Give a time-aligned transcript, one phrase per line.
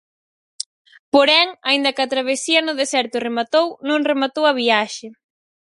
[1.13, 5.07] Porén, aínda que a travesía no deserto rematou, non rematou a viaxe.